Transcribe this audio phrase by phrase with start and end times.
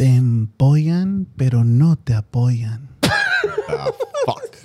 [0.00, 2.88] Te empollan, pero no te apoyan.
[4.24, 4.56] Fuck.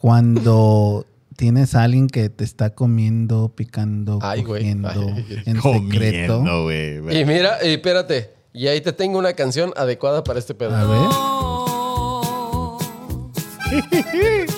[0.00, 4.62] Cuando tienes a alguien que te está comiendo, picando, Ay, güey.
[4.62, 5.42] cogiendo Ay.
[5.46, 6.38] en secreto.
[6.38, 6.96] Comiendo, güey.
[7.16, 8.34] Y mira, y espérate.
[8.52, 10.74] Y ahí te tengo una canción adecuada para este pedo.
[10.74, 10.98] A ver.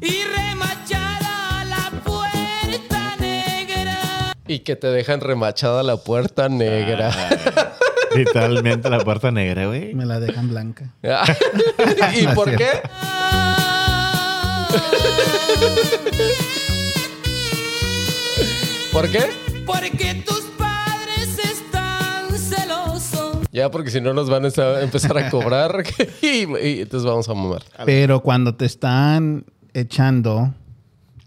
[0.00, 4.34] y remachada la puerta negra.
[4.48, 7.12] Y que te dejan remachada la puerta negra.
[8.14, 8.16] Ah.
[8.18, 9.94] Literalmente la puerta negra, güey.
[9.94, 10.92] Me la dejan blanca.
[12.14, 12.68] ¿Y por qué?
[18.92, 19.24] ¿Por qué?
[19.66, 23.38] Porque tus padres están celosos.
[23.50, 25.82] Ya, porque si no nos van a empezar a cobrar
[26.22, 27.62] y, y entonces vamos a mamar.
[27.84, 30.54] Pero cuando te están echando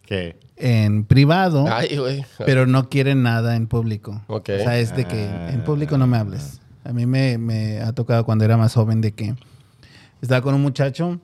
[0.06, 0.38] ¿Qué?
[0.56, 2.26] en privado, Ay, güey.
[2.46, 4.22] pero no quieren nada en público.
[4.28, 4.50] Ok.
[4.60, 6.62] O sea, es de que en público no me hables.
[6.84, 9.36] A mí me, me ha tocado cuando era más joven de que
[10.22, 11.20] estaba con un muchacho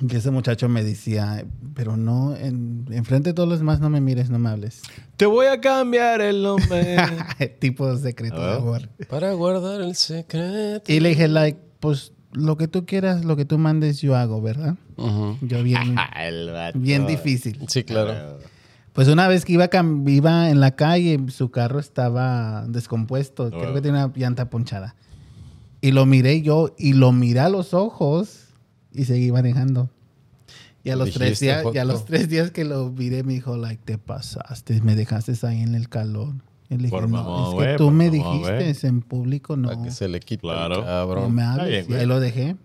[0.00, 1.44] y ese muchacho me decía,
[1.74, 4.82] pero no, en, enfrente de todos los demás no me mires, no me hables.
[5.16, 6.96] Te voy a cambiar el nombre.
[7.58, 8.56] tipo secreto de Ah.
[8.56, 8.88] amor.
[9.10, 10.90] Para guardar el secreto.
[10.92, 14.40] Y le dije, like, pues lo que tú quieras, lo que tú mandes, yo hago,
[14.40, 14.76] ¿verdad?
[14.96, 15.36] Ujú.
[15.42, 15.96] Yo bien,
[16.74, 17.58] bien difícil.
[17.68, 18.38] Sí, claro.
[18.92, 23.50] Pues una vez que iba, cam- iba en la calle, su carro estaba descompuesto.
[23.50, 24.96] Creo que tenía una llanta ponchada.
[25.80, 28.46] Y lo miré yo y lo miré a los ojos
[28.92, 29.90] y seguí manejando.
[30.82, 33.56] Y a los, tres días, y a los tres días que lo miré, me dijo,
[33.56, 36.34] like, te pasaste, me dejaste ahí en el calor.
[36.70, 39.90] Y le dije, Por no, es que tú me dijiste en público, no, Para que
[39.90, 40.80] se le quite Claro.
[40.80, 41.24] el cabrón.
[41.24, 41.86] no me hables.
[41.86, 42.56] bien, y ahí lo dejé.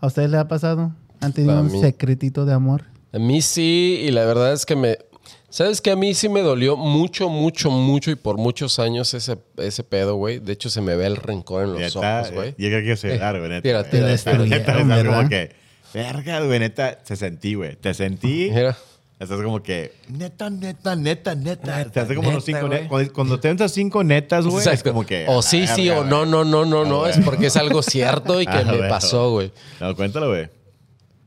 [0.00, 0.92] ¿A ustedes les ha pasado?
[1.20, 1.80] ¿Han tenido un mí.
[1.80, 2.84] secretito de amor?
[3.12, 4.98] A mí sí, y la verdad es que me...
[5.50, 9.38] ¿Sabes que A mí sí me dolió mucho, mucho, mucho y por muchos años ese,
[9.56, 10.38] ese pedo, güey.
[10.40, 12.48] De hecho, se me ve el rencor en los Neta, ojos, güey.
[12.50, 13.62] eh, Yo creo que se dar, güey, neta.
[13.62, 14.68] tira, Neta, neta, Destruyeron, es
[14.98, 15.52] algo como que,
[15.94, 17.76] verga, güey, neta, te sentí, güey.
[17.76, 18.50] Te sentí.
[18.52, 18.76] Mira.
[19.18, 21.90] Estás como que, neta, neta, neta, neta.
[21.90, 22.88] te hace como neta, unos cinco netas.
[22.88, 24.92] Cuando, cuando te entras cinco netas, güey, es Exacto.
[24.92, 25.24] como que.
[25.28, 27.04] o sí, sí, o no, no, no, no, no.
[27.04, 29.50] Ah, Es porque es algo cierto y que Ah, me pasó, güey.
[29.80, 30.48] No, cuéntalo, güey.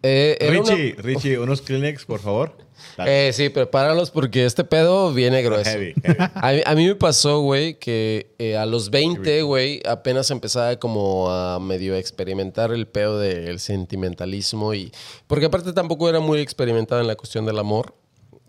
[0.04, 2.58] Eh, Richie, Richie, unos Kleenex, por favor.
[3.06, 5.70] Eh, sí, prepáralos porque este pedo viene grueso.
[5.72, 6.18] Heavy, heavy.
[6.36, 10.76] A, mí- a mí me pasó, güey, que eh, a los 20, güey, apenas empezaba
[10.78, 14.92] como a medio experimentar el pedo del sentimentalismo y...
[15.28, 17.96] Porque aparte tampoco era muy experimentada en la cuestión del amor.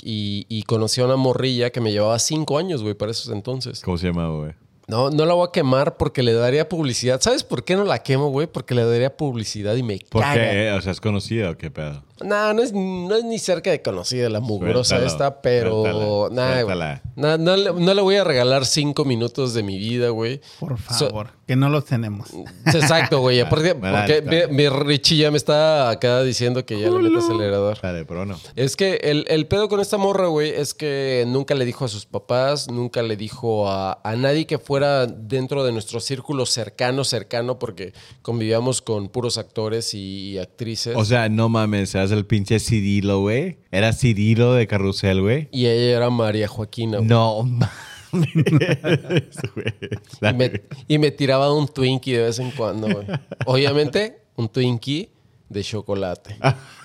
[0.05, 3.81] Y, y conocí a una morrilla que me llevaba cinco años, güey, para esos entonces.
[3.83, 4.53] ¿Cómo se llama, güey?
[4.89, 7.21] No, no la voy a quemar porque le daría publicidad.
[7.21, 8.47] ¿Sabes por qué no la quemo, güey?
[8.47, 10.35] Porque le daría publicidad y me ¿Por caga.
[10.51, 10.73] qué?
[10.73, 12.03] O sea, ¿es conocida o qué pedo?
[12.23, 15.83] No, no es, no es ni cerca de conocida la mugrosa Suéltalo, esta, pero...
[15.83, 16.65] suéltala, Nah, güey.
[16.65, 17.03] suéltala.
[17.17, 20.41] No, no le- no le voy a regalar cinco minutos de mi vida, güey.
[20.61, 22.31] Por So- favor, que no los tenemos.
[22.65, 23.47] Exacto, güey.
[23.51, 27.79] Porque dale, mi, mi Richie ya me está acá diciendo que ya le mete acelerador.
[27.83, 28.41] Dale, pero no.
[28.57, 31.89] Es que el, el pedo con esta morra, güey, es que nunca le dijo a
[31.89, 37.05] sus papás, nunca le dijo a, a nadie que fuera dentro de nuestro círculo cercano,
[37.05, 37.93] cercano, porque
[38.23, 40.97] convivíamos con puros actores y, actrices.
[40.97, 43.59] O sea, no mames, seas el pinche Cirilo, güey.
[43.71, 45.49] Era Cirilo de Carrusel, güey.
[45.53, 46.97] y ella era María Joaquina.
[46.97, 47.09] güey.
[47.09, 47.92] No mames.
[50.23, 53.07] Y me, y me tiraba un Twinkie de vez en cuando, güey.
[53.47, 55.09] Obviamente, un Twinkie
[55.49, 56.37] de chocolate.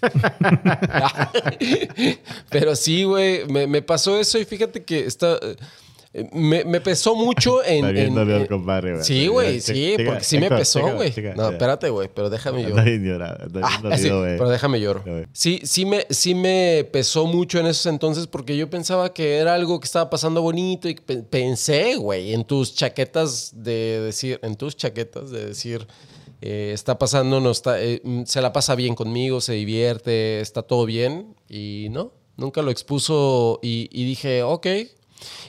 [2.50, 5.38] Pero sí, güey, me, me pasó eso y fíjate que está...
[6.12, 7.84] eh, Me, me pesó mucho en...
[7.84, 8.06] En- el
[8.42, 9.04] en- compadre, güey.
[9.04, 11.12] Sí, güey, sí, porque sí me pesó, güey.
[11.36, 12.86] No, espérate, güey, pero déjame llorar.
[13.62, 15.26] Ah, sí, pero déjame güey.
[15.32, 19.54] Sí, sí me, sí me pesó mucho en esos entonces porque yo pensaba que era
[19.54, 24.56] algo que estaba pasando bonito y pe- pensé, güey, en tus chaquetas de decir, en
[24.56, 25.86] tus chaquetas de decir,
[26.42, 30.62] eh, está pasando, no está, eh, mm, se la pasa bien conmigo, se divierte, está
[30.62, 34.66] todo bien y no, nunca lo expuso y, y dije, ok.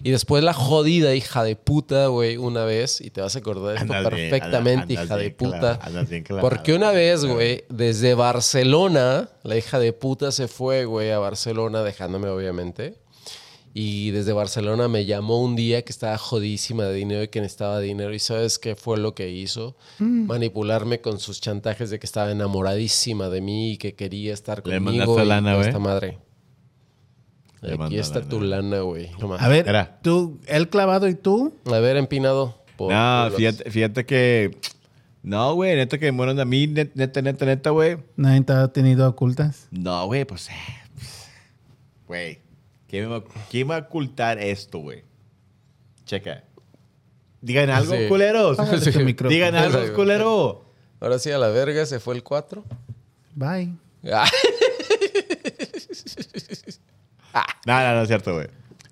[0.04, 3.74] Y después la jodida hija de puta, güey, una vez, y te vas a acordar
[3.76, 5.80] de esto Andas bien, perfectamente, andas hija de puta.
[6.10, 6.26] bien.
[6.42, 11.84] Porque una vez, güey, desde Barcelona, la hija de puta se fue, güey, a Barcelona,
[11.84, 12.96] dejándome, obviamente.
[13.74, 17.80] Y desde Barcelona me llamó un día que estaba jodísima de dinero y que necesitaba
[17.80, 18.14] dinero.
[18.14, 19.78] ¿Y sabes qué fue lo que hizo?
[20.00, 24.76] Manipularme con sus chantajes de que estaba enamoradísima de mí y que quería estar Le
[24.78, 25.06] conmigo.
[25.06, 25.68] mandaste y lana, toda güey.
[25.70, 26.18] esta madre.
[27.62, 28.30] Le Aquí está lana.
[28.30, 29.12] tu lana, güey.
[29.20, 29.36] Toma.
[29.38, 30.00] A ver, Era.
[30.02, 31.54] tú, el clavado y tú.
[31.66, 32.58] A ver, empinado.
[32.76, 34.58] por- No, por- fíjate, fíjate que...
[35.24, 37.98] No, güey, neta que, bueno, a mí, net- neta, neta, neta, güey.
[38.16, 39.68] Nadie te ha tenido ocultas.
[39.70, 40.50] No, güey, pues...
[40.50, 40.54] eh,
[40.96, 41.30] pues,
[42.08, 42.40] Güey,
[42.88, 45.04] ¿quién, me va- quién va a ocultar esto, güey?
[46.06, 46.44] Checa.
[47.42, 48.08] Digan algo, Sí.
[48.08, 48.58] culeros.
[48.98, 49.30] Micrófono.
[49.30, 50.66] Digan algo, culero.
[51.00, 52.64] Ahora sí, a la verga, se fue el 4.
[53.36, 53.76] Bye.
[57.66, 58.48] No, no, no es cierto, güey.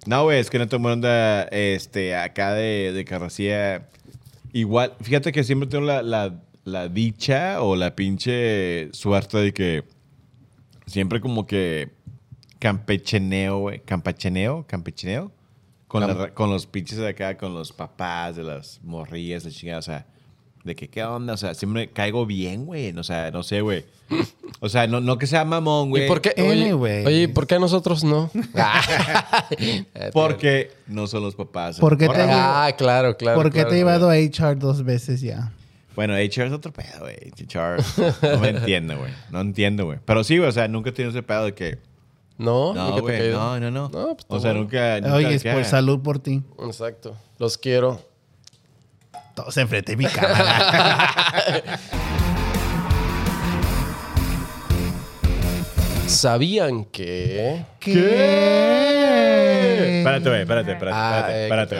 [0.06, 3.89] No, güey, es que no mundo anda, este, acá de, de carrocía.
[4.54, 9.83] Igual, fíjate que siempre tengo la, la- la dicha o la pinche suerte de que
[10.86, 11.89] siempre como que
[12.60, 13.80] campecheneo, güey.
[13.80, 15.31] Campecheneo, campecheneo.
[15.88, 19.80] Con, la con los pinches de acá, con los papás de las morrillas, de chingada,
[19.80, 20.06] o sea,
[20.64, 23.86] de que qué onda, o sea, siempre caigo bien, güey, o sea, no sé, güey.
[24.60, 26.06] O sea, no, no que sea mamón, güey.
[26.06, 26.34] ¿Y por qué?
[26.42, 28.30] Oye, oye, ¿y ¿por qué nosotros no?
[30.14, 31.80] Porque no son los papás.
[31.80, 33.38] ¿Por qué te- Ah, claro, claro.
[33.38, 33.70] ¿Por qué claro.
[33.70, 35.54] te he llevado a HR dos veces ya?
[35.96, 37.18] Bueno, HR es otro pedo, güey.
[37.38, 37.84] HR
[38.22, 39.12] no me entiendo, güey.
[39.32, 40.00] No entiendo, güey.
[40.06, 41.78] Pero sí, güey, o sea, nunca he tenido ese pedo de que...
[42.38, 43.90] No, No, nunca te he güey, no, no, no.
[43.90, 45.02] No, pues, o sea, nunca...
[45.02, 46.42] nunca Oye, es por salud por ti.
[46.66, 47.18] Exacto.
[47.38, 48.02] Los quiero.
[49.40, 51.80] Todos enfrente de mi cámara.
[56.08, 57.64] ¿Sabían que...?
[57.80, 57.94] ¿Qué?
[60.00, 61.76] Espérate, güey, espérate, espérate, Ah, espérate, eh, espérate,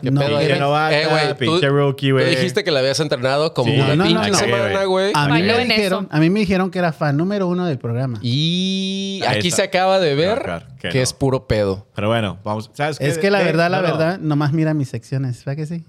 [0.00, 0.10] qué.
[0.10, 0.60] No, pedo pinche ven?
[0.60, 0.96] novata,
[1.30, 2.24] Eh, tú- rookie, güey.
[2.24, 3.80] Tú dijiste que la habías entrenado como Sí.
[3.80, 5.12] una No, pinche no, semana, güey.
[5.14, 8.18] A mí, me dijeron, a mí me dijeron que era fan número uno del programa.
[8.22, 11.02] Y aquí se acaba de ver No, claro, que que no.
[11.04, 11.86] es puro pedo.
[11.94, 12.70] Pero bueno, vamos.
[12.74, 13.06] ¿Sabes qué?
[13.08, 13.96] Es que la Eh, verdad, la no, no.
[13.96, 15.84] verdad, nomás mira mis secciones, ¿verdad que sí?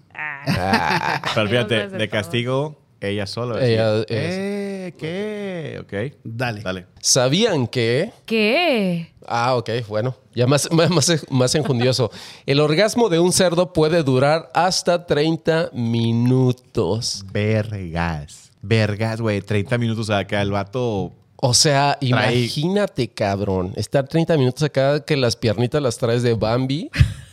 [0.48, 1.21] Ah.
[1.36, 3.63] Pero fíjate, de castigo, ella sola.
[3.66, 5.80] Ella es- Eh, ¿qué?
[5.81, 6.18] Ok.
[6.24, 6.62] Dale.
[6.62, 6.86] Dale.
[7.00, 8.12] ¿Sabían que...?
[8.25, 9.12] ¿Qué?
[9.27, 10.16] Ah, ok, bueno.
[10.33, 12.12] Ya más, más, más, más enjundioso.
[12.45, 17.24] El orgasmo de un cerdo puede durar hasta 30 minutos.
[17.31, 18.51] Vergas.
[18.62, 19.42] Vergas, güey.
[19.42, 20.42] 30 minutos acá.
[20.42, 25.98] El vato O sea, Trae- imagínate, cabrón, estar 30 minutos acá que las piernitas las
[25.98, 26.89] traes de Bambi.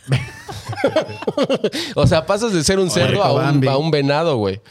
[1.95, 4.61] o sea, pasas de ser un cerdo a un, a un venado, güey.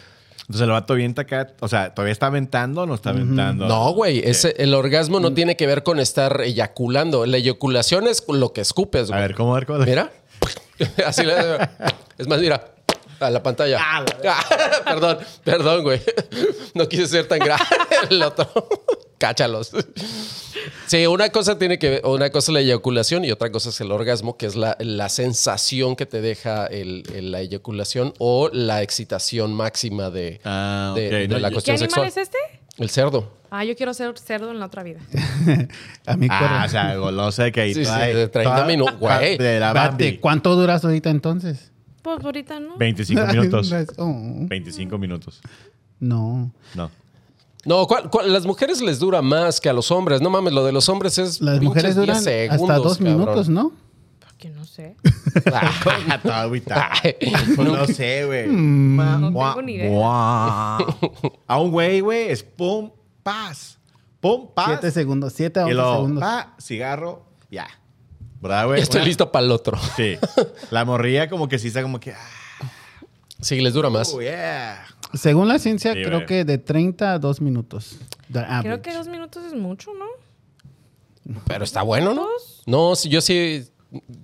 [0.43, 3.67] Entonces el vato avienta acá, o sea, ¿todavía está aventando o no está aventando?
[3.67, 7.27] No, güey, el orgasmo no tiene que ver con estar eyaculando.
[7.27, 9.21] La eyaculación es lo que escupes, A güey.
[9.23, 9.53] ver, ¿cómo?
[9.57, 9.79] A ver, ¿cómo?
[9.81, 10.13] Mira.
[11.07, 11.35] Así le-
[12.17, 12.73] Es más, mira.
[13.19, 13.81] A la pantalla.
[14.85, 16.01] perdón, perdón, güey.
[16.75, 17.63] No quise ser tan grave.
[18.11, 18.49] El otro.
[19.19, 19.71] Cáchalos.
[20.87, 23.81] Sí, una cosa tiene que ver, una cosa es la eyaculación y otra cosa es
[23.81, 28.51] el orgasmo, que es la, la sensación que te deja el- el- la eyaculación o
[28.53, 31.13] la excitación máxima de, Ah, de- ok.
[31.13, 32.07] de No, la yo- ¿Qué cuestión animal sexual.
[32.09, 32.39] es este?
[32.79, 33.33] El cerdo.
[33.51, 35.01] Ah, yo quiero ser cerdo en la otra vida.
[36.07, 39.39] A mí, Ah, o sea, golosa que ahí Sí, sí, de 30 toda- minutos, güey.
[39.39, 40.19] De la Bambi.
[40.19, 41.71] ¿cuánto duras ahorita entonces?
[42.03, 42.77] Pues ahorita no.
[42.77, 43.73] 25 minutos.
[43.97, 44.13] Oh,
[44.47, 45.41] 25 minutos.
[46.01, 46.53] no.
[46.75, 46.91] No.
[47.67, 48.33] No, ¿cuál- cuál?
[48.33, 50.21] las mujeres les dura más que a los hombres.
[50.23, 51.41] No mames, lo de los hombres es.
[51.41, 53.19] Las mujeres 10 duran hasta segundos, dos cabrón.
[53.19, 53.73] minutos, ¿no?
[54.21, 54.97] Porque no sé.
[55.53, 55.73] Ah.
[57.57, 58.47] Pues no sé, güey.
[58.49, 59.91] No tengo ni idea.
[61.47, 62.91] A un güey, güey, es pum,
[63.23, 63.79] paz.
[64.21, 64.67] Pum, paz.
[64.69, 66.21] Siete segundos, siete a once segundos.
[66.23, 67.67] pa, cigarro, ya.
[68.41, 68.81] ¿Verdad, güey?
[68.81, 69.79] Estoy Una- listo para el otro.
[69.97, 70.17] Sí.
[70.71, 72.13] La morrilla como que sí está como que...
[72.13, 72.19] ah,
[73.41, 74.13] Sí, les dura más.
[74.15, 74.85] Oh, yeah.
[75.15, 77.97] Según la ciencia, Sí, creo que de 30 a 2 minutos.
[78.63, 80.07] Creo que dos minutos es mucho, ¿no?
[81.47, 82.27] Pero está bueno, ¿no?
[82.67, 83.65] No, sí, yo sí,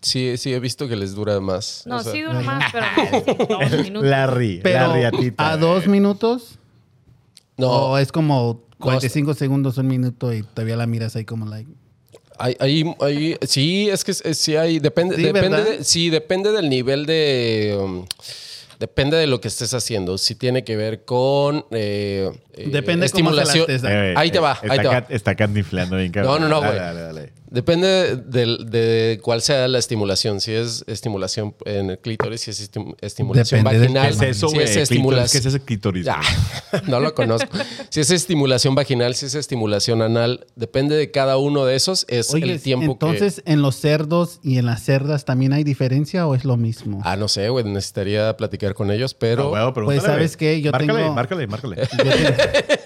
[0.02, 1.82] sí, sí he visto que les dura más.
[1.86, 2.86] No, O sea, sí dura más, pero
[3.48, 4.08] no dos minutos.
[4.08, 5.50] Larry, Pero la riatita.
[5.52, 6.58] a dos minutos,
[7.56, 11.70] No, o es como 45 segundos, un minuto y todavía la miras ahí como like.
[12.38, 16.68] hay, hay, hay- sí, es que sí hay, depende, Sí, depende, de- sí, depende del
[16.68, 18.04] nivel de, um,
[18.82, 20.18] depende de lo que estés haciendo.
[20.18, 23.60] Si tiene que ver con eh, eh, Depende cómo se estimulación.
[23.62, 23.98] estés dando.
[24.02, 25.06] Eh, Ahí te va, está ahí te va.
[25.08, 26.42] Está cantinflando bien, cabrón.
[26.42, 26.80] No, no, no, Dale, güey.
[26.84, 27.31] Dale, dale.
[27.52, 30.40] Depende del- de, cuál sea la estimulación.
[30.40, 34.18] Si es estimulación en el clítoris, si es estim- estimulación Depende vaginal.
[34.18, 34.66] ¿Qué es eso, si güey?
[34.66, 35.30] es estimulación.
[35.42, 36.06] ¿Qué es ese clítoris?
[36.88, 37.48] No lo conozco.
[37.90, 42.06] Si es estimulación vaginal, si es estimulación anal, depende de cada uno de esos.
[42.08, 43.06] Es Oye, el tiempo que.
[43.06, 47.00] entonces, ¿en los cerdos y en las cerdas también hay diferencia o es lo mismo?
[47.04, 47.64] Ah, no sé, güey.
[47.66, 49.54] Necesitaría platicar con ellos, pero.
[49.54, 50.62] Ah, Pues, ¿sabes qué?
[50.62, 51.76] Yo márcale, tengo- Márcale, márcale.
[51.76, 52.80] Te-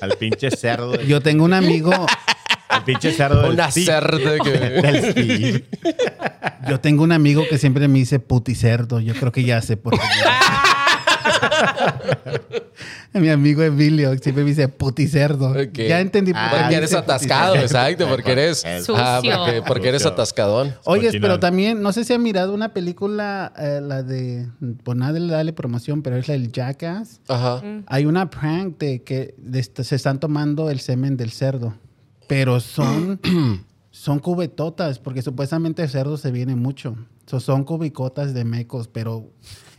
[0.00, 0.92] Al pinche cerdo.
[0.92, 1.92] de- yo tengo un amigo,
[2.68, 4.50] Al pinche cerdo del Una cerda que.
[4.50, 5.64] Del
[6.68, 9.00] yo tengo un amigo que siempre me dice puticerdo.
[9.00, 9.98] Yo creo que ya sé por qué.
[13.14, 15.50] Mi amigo Emilio siempre me dice puticerdo.
[15.50, 15.78] Ok.
[15.88, 18.08] Ya entendí por qué Porque eres atascado, exacto.
[18.08, 18.64] Porque eres.
[18.78, 18.94] Sucio.
[18.96, 20.74] Ah, porque, porque eres atascadón.
[20.84, 21.22] Oye, Cochino.
[21.22, 24.48] pero también, no sé si han mirado una película, eh, la de,
[24.84, 27.20] por nada le dale promoción, pero es la del Jackass.
[27.28, 27.62] Ajá.
[27.86, 31.74] Hay una prank de que de se están tomando el semen del cerdo,
[32.28, 33.20] pero son,
[33.90, 36.96] son cubetotas, porque supuestamente el cerdo se viene mucho.
[37.26, 39.26] So, son cubicotas de mecos, pero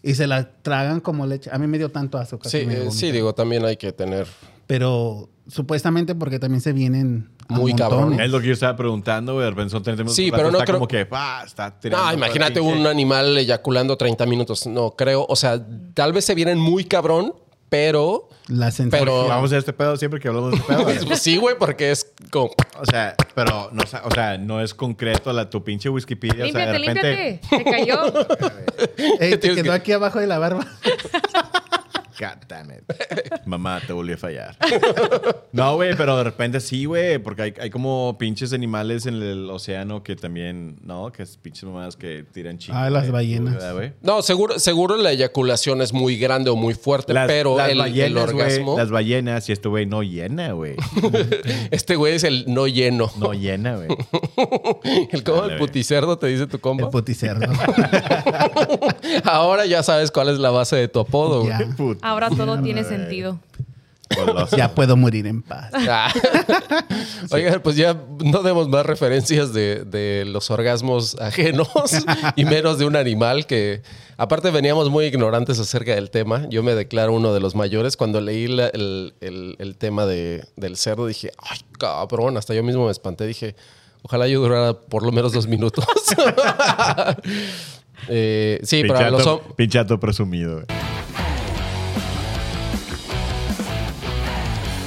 [0.03, 1.49] y se la tragan como leche.
[1.53, 4.27] A mí me dio tanto casi Sí, eh, sí, digo, también hay que tener.
[4.67, 8.19] Pero supuestamente porque también se vienen Muy cabrón.
[8.19, 9.45] Es lo que yo estaba preguntando, güey.
[9.45, 10.15] De repente son 30 minutos.
[10.15, 11.07] Sí, pero no está creo- como que,
[11.45, 12.05] está tirando.
[12.05, 14.67] No, imagínate un animal eyaculando 30 minutos.
[14.67, 15.25] No, creo.
[15.27, 15.59] O sea,
[15.95, 17.33] tal vez se vienen muy cabrón,
[17.69, 18.27] pero.
[18.47, 19.05] La sensación.
[19.07, 20.83] Pero- Vamos a este pedo siempre que hablamos de este pedo.
[21.07, 22.51] Pues sí, güey, porque es como.
[22.79, 26.45] O sea, pero no, o sea, no es concreto la tu pinche Wikipedia.
[26.45, 27.39] O sea, de Límpiate, repente.
[27.49, 27.57] límpiate.
[27.57, 28.27] Se cayó.
[29.19, 30.65] Ey, te quedó que- aquí abajo de la barba.
[32.19, 32.83] God damn it.
[33.45, 34.57] Mamá, te volví a fallar.
[35.53, 39.49] No, güey, pero de repente sí, güey, porque hay, hay como pinches animales en el
[39.49, 41.11] océano que también, ¿no?
[41.13, 42.79] Que es pinches mamadas que tiran chingos.
[42.81, 43.63] Ah, las ballenas.
[44.01, 47.71] No, seguro, seguro la eyaculación es muy grande o muy fuerte, Las, pero las el,
[47.73, 48.77] el ballenas, orgasmo.
[48.77, 50.75] las ballenas y este güey no llena, güey.
[51.71, 53.09] Este güey es el no lleno.
[53.17, 53.87] No llena, güey.
[55.11, 56.89] El como Dale, el puticerdo te dice tu El compa.
[56.89, 57.45] puticerdo.
[59.23, 61.49] Ahora ya sabes cuál es la base de tu apodo, güey.
[61.51, 61.59] Ya.
[62.09, 63.39] Ahora todo tiene sentido.
[64.57, 65.71] ya puedo morir en paz.
[65.87, 66.11] Ah.
[67.31, 71.69] Oigan, pues ya no demos más referencias de, de los orgasmos ajenos
[72.35, 73.81] y menos de un animal que,
[74.17, 76.47] aparte, veníamos muy ignorantes acerca del tema.
[76.49, 77.97] Yo me declaro uno de los mayores.
[77.97, 82.63] Cuando leí la- el, el- el tema de- del cerdo, dije, ay, cabrón, hasta yo
[82.63, 83.27] mismo me espanté.
[83.27, 83.55] Dije,
[84.01, 85.85] ojalá yo durara por lo menos dos minutos.
[88.07, 90.63] Eh, sí, para los Pinchato, pinchato presumido,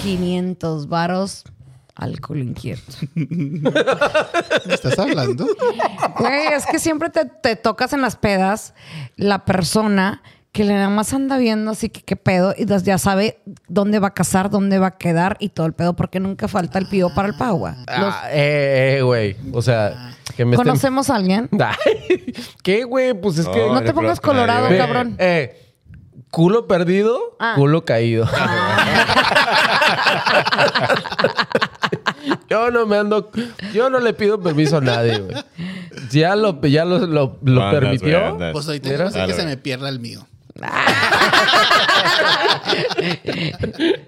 [0.03, 1.45] 500 varos,
[1.95, 2.83] alcohol inquieto.
[3.15, 5.47] ¿Me estás hablando?
[6.19, 8.75] Güey, es que siempre te, te tocas en las pedas
[9.17, 13.41] la persona que le nada más anda viendo así que qué pedo y ya sabe
[13.69, 16.79] dónde va a casar, dónde va a quedar y todo el pedo porque nunca falta
[16.79, 17.77] el pío para el pagua.
[17.79, 19.37] Los- Ah, eh, eh, güey.
[19.53, 21.49] O sea, que me estén- ¿Conocemos a alguien?
[22.63, 23.15] ¿Qué, güey?
[23.15, 23.59] Pues es que...
[23.61, 25.17] No, No te pongas colorado, cabrón.
[25.19, 25.59] Eh,
[26.33, 27.53] culo perdido, Ah.
[27.57, 28.27] culo caído.
[32.49, 33.31] yo no me ando.
[33.73, 35.37] Yo no le pido permiso a nadie, güey.
[36.11, 38.27] Ya lo, ya lo, lo- lo Andas, permitió.
[38.27, 38.53] andas.
[38.53, 38.81] Pues Dale,
[39.27, 40.27] que se me pierda el mío.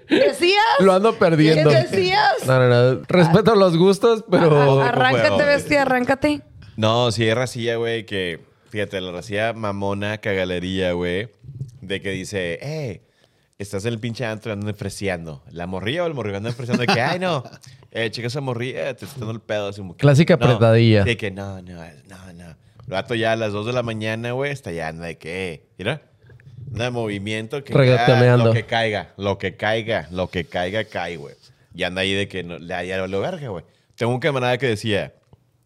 [0.09, 0.63] ¿Decías?
[0.79, 1.69] Lo ando perdiendo.
[1.69, 2.45] ¿Qué decías?
[2.45, 3.01] No, no, no.
[3.07, 4.81] Respeto los gustos, pero.
[4.81, 5.45] Arráncate, juego.
[5.45, 6.41] bestia, arráncate.
[6.77, 8.43] No, sí hay racilla, güey, que...
[8.69, 11.29] Fíjate, la racilla mamona cagalería, güey.
[11.87, 13.01] De que dice, eh,
[13.57, 15.43] estás en el pinche antro andando ofreciendo.
[15.51, 17.43] La morrilla o el morrillo andan ofreciendo de que, ay, no.
[17.91, 19.69] Eh, chica, esa morrilla, te está dando el pedo.
[19.69, 20.45] Así como Clásica no.
[20.45, 21.03] apretadilla.
[21.03, 21.75] De que, no, no,
[22.07, 22.49] no, no.
[22.49, 25.53] El vato ya a las 2 de la mañana, güey, está ya anda de que,
[25.53, 26.01] eh, mira.
[26.71, 28.45] Anda de movimiento que Reggaetoneando.
[28.45, 31.35] lo que caiga, lo que caiga, lo que caiga, cae, güey.
[31.73, 33.63] Y anda ahí de que no, le ya lo verga, güey.
[33.95, 35.13] Tengo un camarada que decía,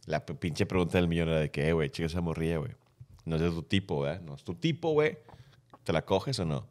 [0.05, 2.71] la pinche pregunta del millón era de que, eh, güey, chica, esa morrilla, güey.
[3.25, 4.21] No es de tu tipo, ¿verdad?
[4.21, 5.17] No es tu tipo, güey.
[5.89, 6.67] ¿Te la coges o no?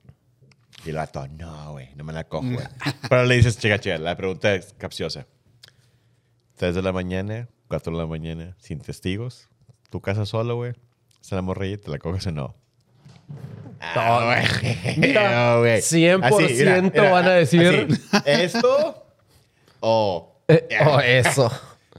[0.85, 2.65] Y el vato, no, güey, no me la cojo, güey.
[3.09, 5.27] Pero le dices, chica, chica, la pregunta es capciosa.
[6.55, 9.49] 3 de la mañana, 4 de la mañana, sin testigos,
[9.91, 10.75] tu casa solo, güey.
[11.21, 12.55] ¿Se la morrilla te la coges o no?
[13.81, 14.97] Ah, güey.
[14.99, 15.81] Mira, No, güey.
[15.81, 19.05] 100% Así, mira, mira, van a decir- así, ¿Esto
[19.81, 20.43] o...?
[20.47, 21.51] Eh, oh, eso.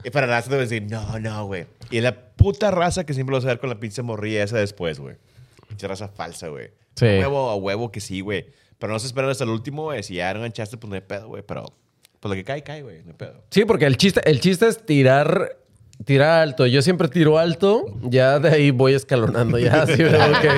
[0.04, 1.66] Y para la raza te va a decir, no, no, güey.
[1.90, 4.98] Y la puta raza que siempre vas a ver con la pinche morrilla esa después,
[4.98, 5.16] güey.
[5.68, 6.80] Pinche raza falsa, güey.
[7.00, 7.06] Sí.
[7.06, 8.46] A huevo, a huevo que sí, güey.
[8.78, 10.02] Pero no se esperan hasta el último, güey.
[10.02, 11.42] Si ya no enganchaste, pues no hay pedo, güey.
[11.46, 11.64] Pero,
[12.20, 13.02] pues lo que cae, cae, güey.
[13.02, 13.42] No hay pedo.
[13.50, 15.56] Sí, porque el chiste, el chiste es tirar,
[16.06, 16.66] tirar alto.
[16.66, 19.58] Yo siempre tiro alto, ya de ahí voy escalonando.
[19.58, 20.48] Ya sí veo que.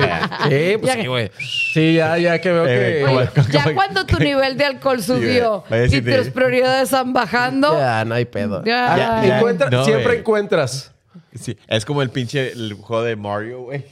[0.71, 1.31] Sí, pues Ya- sí, güey.
[1.73, 3.05] Sí, ya, ya que veo Eh, que.
[3.05, 8.05] Oye, ya cuando tu nivel de alcohol subió sí te- tus prioridades van bajando, Ya,
[8.05, 8.63] no hay pedo.
[8.63, 8.95] Ya.
[8.97, 9.39] Ya, ya.
[9.39, 10.91] Encuentra- No, siempre encuentras.
[11.35, 11.57] Sí.
[11.67, 13.83] Es como el pinche el juego de Mario, güey.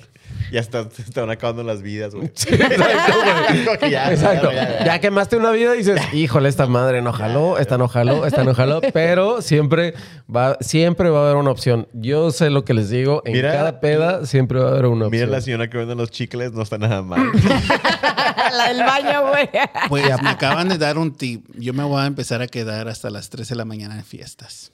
[0.52, 2.28] Ya está, se están acabando las vidas, güey.
[2.28, 3.66] Exacto, güey.
[3.66, 4.52] Como que ya, Exacto.
[4.52, 7.88] ya, ya, Ya quemaste una vida y dices, híjole, esta madre no jaló, esta no
[7.88, 9.94] jaló, esta no jaló, pero siempre
[10.34, 11.88] va, siempre va a haber una opción.
[11.94, 15.06] Yo sé lo que les digo, en Mira- cada peda siempre va a haber una
[15.10, 15.32] Mira opción.
[15.32, 17.22] la señora que vende los chicles, no está nada mal.
[18.52, 19.50] la del baño, güey.
[19.90, 21.46] Pues me acaban de dar un tip.
[21.58, 24.72] Yo me voy a empezar a quedar hasta las 3 de la mañana en fiestas.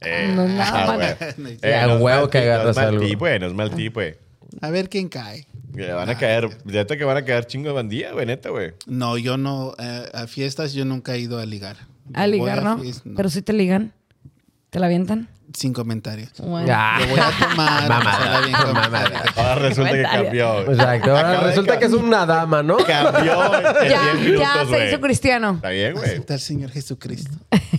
[0.00, 1.14] Eh, No, no, ah, bueno.
[1.36, 2.30] Sí, no es huevo
[2.74, 3.38] mal tip, güey.
[3.38, 4.14] No es mal tip, güey.
[4.60, 5.46] A ver quién cae.
[5.74, 8.72] Le van a caer, neta que van a caer chingo de bandilla, güey, neta, güey.
[8.86, 9.74] No, yo no.
[9.78, 11.76] eh, a fiestas yo nunca he ido a ligar.
[12.14, 12.76] A Yo ligar, a ¿no?
[12.76, 13.16] no.
[13.16, 13.92] Pero si te ligan.
[14.70, 15.28] ¿Te la avientan?
[15.54, 16.30] Sin comentarios.
[16.38, 16.66] Bueno.
[16.66, 16.96] Ya.
[17.00, 17.88] Yo voy a tomar.
[17.88, 18.56] pasarla bien.
[19.36, 20.60] Ahora resulta que cambió.
[20.70, 21.10] Exacto.
[21.10, 22.76] Ahora Acaba resulta que es una dama, ¿no?
[22.78, 25.52] Cambió en 10 Ya, minutos, ya se hizo cristiano.
[25.56, 26.10] Está bien, güey.
[26.10, 27.30] Está el Señor Jesucristo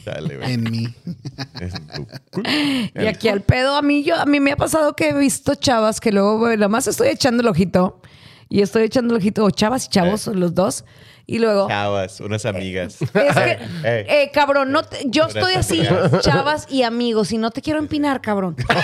[0.05, 0.53] Dale, güey.
[0.53, 0.93] en mí.
[1.59, 2.49] Es tu culo.
[2.49, 5.55] Y aquí al pedo, a mí, yo, a mí me ha pasado que he visto
[5.55, 8.01] chavas que luego, güey, nada más estoy echando el ojito
[8.49, 10.31] y estoy echando el ojito, o chavas y chavos, Eh.
[10.35, 10.85] los dos.
[11.25, 13.01] Y luego, Chavas, unas amigas.
[13.01, 16.19] es que, eh, cabrón, no te- yo estoy así, amigas.
[16.21, 18.55] chavas y amigos, y no te quiero empinar, cabrón.
[18.55, 18.67] Pero,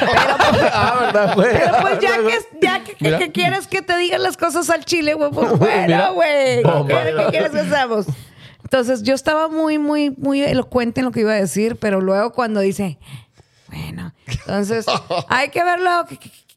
[0.72, 1.50] Ah, ¿verdad, güey?
[1.51, 3.17] pero pues ya que, ya que, que- Mira.
[3.19, 6.63] que quieres que te digan las cosas al chile, güey, pues bueno, güey.
[6.63, 7.13] No, ¿Qué, madre.
[7.17, 8.05] qué quieres que hagamos?
[8.63, 12.31] Entonces yo estaba muy, muy, muy elocuente en lo que iba a decir, pero luego
[12.31, 13.00] cuando dice,
[13.67, 14.86] bueno, entonces
[15.27, 16.05] hay que verlo.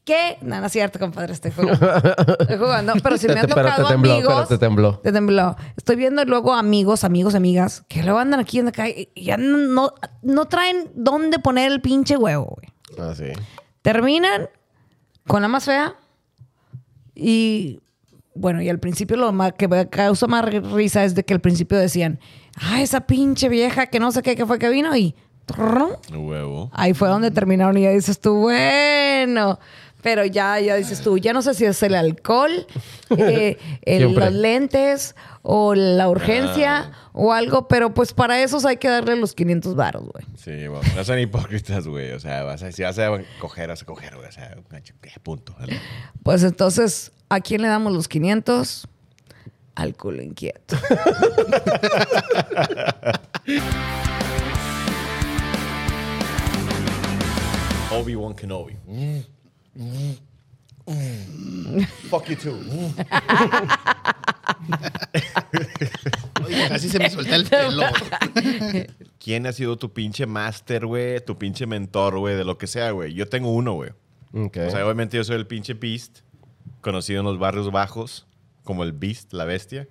[0.03, 0.37] Qué?
[0.41, 1.95] No, no es cierto, compadre, estoy jugando.
[2.39, 4.33] Estoy jugando, pero si me han Pero te tocado tembló, amigos.
[4.35, 4.99] pero te tembló.
[4.99, 5.55] Te tembló.
[5.77, 10.45] Estoy viendo luego amigos, amigos, amigas, que luego andan aquí calle y ya no, no,
[10.45, 12.73] traen dónde poner el pinche huevo, güey.
[12.99, 13.27] Ah, sí.
[13.81, 14.49] Terminan
[15.25, 15.95] con la más fea
[17.15, 17.79] y
[18.35, 21.77] bueno, y al principio lo más, que causa más risa es de que al principio
[21.77, 22.19] decían,
[22.59, 25.15] ah, esa pinche vieja que no sé qué, qué fue que vino y
[26.11, 26.69] Huevo.
[26.73, 29.59] ahí fue donde terminaron y ya dices tú, bueno.
[30.03, 32.67] Pero ya, ya dices tú, ya no sé si es el alcohol,
[33.17, 38.87] eh, el- los lentes o la urgencia o algo, pero pues para esos hay que
[38.89, 40.25] darle los 500 varos, güey.
[40.37, 42.11] Sí, bueno, no son hipócritas, güey.
[42.11, 44.27] O sea, vas a, si vas a coger, vas a coger, güey.
[44.27, 44.55] O sea,
[45.23, 45.55] punto.
[46.23, 48.87] Pues entonces, ¿a quién le damos los 500?
[49.75, 50.77] Al culo inquieto.
[57.91, 58.75] Obi-Wan Kenobi.
[62.09, 62.59] Fuck you too.
[66.45, 67.83] Oye, casi se me suelta el pelo.
[69.19, 71.23] ¿Quién ha sido tu pinche master, güey?
[71.23, 73.13] Tu pinche mentor, güey, de lo que sea, güey.
[73.13, 73.91] Yo tengo uno, güey.
[74.33, 76.19] O sea, obviamente yo soy el pinche Beast,
[76.81, 78.27] conocido en los barrios bajos
[78.63, 79.87] como el Beast, la bestia.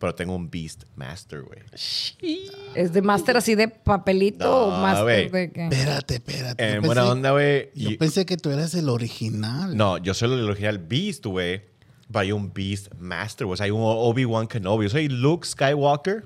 [0.00, 1.60] Pero tengo un Beast Master, güey.
[2.74, 5.28] ¿Es de máster así de papelito No, o máster güey.
[5.30, 5.64] de qué?
[5.66, 6.72] Espérate, espérate.
[6.72, 7.70] En buena onda, güey.
[7.74, 9.76] Yo y- pensé que tú eras el original.
[9.76, 11.60] No, yo soy el original Beast, güey.
[12.08, 13.52] Pero hay un Beast Master, güey.
[13.54, 14.86] O sea, hay un Obi-Wan Kenobi.
[14.86, 16.24] Yo soy Luke Skywalker,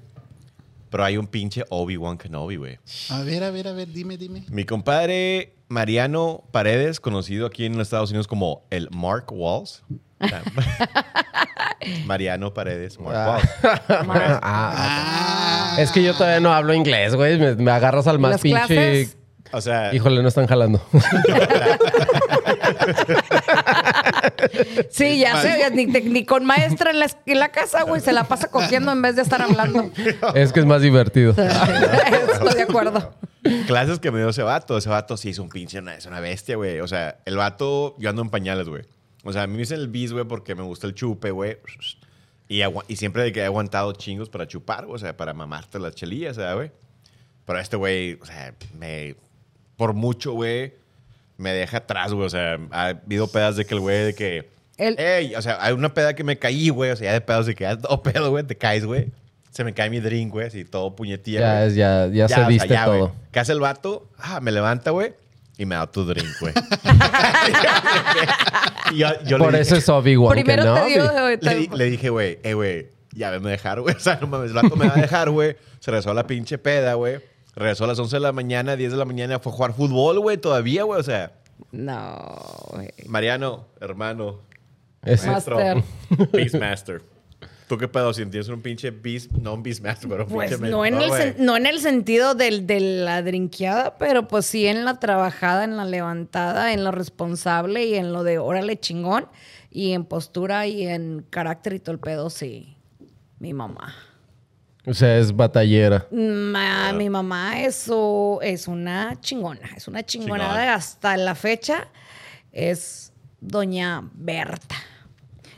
[0.89, 2.79] pero hay un pinche Obi-Wan Kenobi, güey.
[3.11, 4.45] A ver, a ver, a ver, dime, dime.
[4.51, 9.83] Mi compadre Mariano Paredes, conocido aquí en los Estados Unidos como el Mark Walls.
[12.07, 13.29] Mariano Paredes, Mark Ah.
[13.31, 13.81] Walls.
[14.43, 17.39] Ah, Es que yo todavía no hablo inglés, güey.
[17.39, 18.59] Me, me agarras al más pinche.
[18.67, 19.17] clases.
[19.53, 20.85] O sea, Híjole, no están jalando.
[24.91, 28.25] Sí, ya sé, ni, ni con maestra en la, en la casa, güey, se la
[28.25, 29.91] pasa cogiendo en vez de estar hablando.
[30.35, 31.31] es que es más divertido.
[31.31, 33.15] Estoy de acuerdo.
[33.67, 34.77] clases que me dio ese vato.
[34.77, 36.81] Ese vato sí es un pinche, una- es una bestia, güey.
[36.81, 38.83] O sea, el vato, yo ando en pañales, güey.
[39.25, 41.57] O sea, a mí me dicen el bis, güey, porque me gusta el chupe, güey.
[42.49, 45.33] Y, agua- y siempre de que he aguantado chingos para chupar, güey, o sea, para
[45.33, 46.71] mamarte las chelillas, ¿sabes, güey?
[47.47, 49.17] Pero este güey, o sea, me.
[49.77, 50.75] Por mucho, güey,
[51.37, 52.27] me deja atrás, güey.
[52.27, 54.49] O sea, ha habido pedas de que el güey, de que.
[54.77, 56.91] El- Ey, o sea, hay una peda que me caí, güey.
[56.91, 59.11] O sea, ya de pedos de que ya todo pedo, güey, te caes, güey.
[59.51, 61.69] Se me cae mi drink, güey, así todo puñetilla.
[61.69, 62.99] Ya, ya, ya, o se sea, viste ya, güey.
[63.01, 63.15] todo.
[63.31, 64.09] ¿Qué hace el vato?
[64.19, 65.15] Ah, me levanta, güey,
[65.59, 66.53] y me da tu drink, güey.
[68.95, 72.55] Yo, le Por dije- eso es Obi-Wan Primero te dio le, le dije, güey, eh,
[72.55, 73.95] güey, ya venme a dejar, güey.
[73.97, 75.57] O sea, no mames, el me va a dejar, güey.
[75.81, 77.21] Se regresó a la pinche peda, güey.
[77.57, 80.19] Regresó a las 11 de la mañana, 10 de la mañana, fue a jugar fútbol,
[80.21, 81.01] güey, todavía, güey.
[81.01, 81.33] O sea,
[81.73, 82.17] No,
[82.73, 82.89] güey.
[83.07, 84.41] Mariano, hermano,
[85.05, 85.83] Es- maestro, Master.
[86.33, 87.03] Beastmaster.
[87.69, 88.13] ¿Tú qué pedo?
[88.13, 91.35] Si tienes un pinche Beast, no un Beastmaster, pero un Pues pinche no en, el
[91.45, 95.77] no en el sentido del, de la drinqueada, pero pues sí en la trabajada, en
[95.77, 99.27] la levantada, en lo responsable y en lo de órale chingón.
[99.71, 102.77] Y en postura y en carácter y todo el pedo, sí.
[103.41, 103.93] Mi mamá.
[104.87, 106.07] O sea, es batallera.
[106.13, 107.91] Ma- Mi mamá es,
[108.43, 110.75] es una chingona, es una chingonada Chingona.
[110.75, 111.89] hasta la fecha.
[112.53, 114.77] Es doña Berta.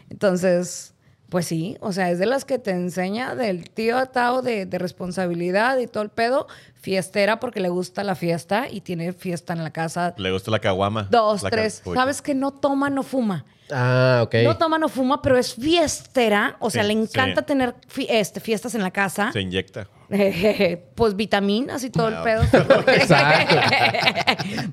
[0.09, 0.95] Entonces,
[1.29, 4.79] pues sí, o sea, es de las que te enseña del tío atado de, de
[4.79, 6.47] responsabilidad y todo el pedo.
[6.75, 10.15] Fiestera porque le gusta la fiesta y tiene fiesta en la casa.
[10.19, 11.09] Le gusta la caguama.
[11.11, 11.83] Dos, La tres.
[11.95, 13.45] Sabes que no toma, no fuma.
[13.73, 14.35] Ah, ok.
[14.45, 16.57] No toma, no fuma, pero es fiestera.
[16.61, 17.47] O sea, Sí, le encanta sí.
[17.47, 19.33] tener fi- este, fiestas en la casa.
[19.33, 19.89] Se inyecta.
[20.95, 22.23] pues vitaminas y todo el No.
[22.23, 22.43] pedo.
[22.87, 23.57] Exacto.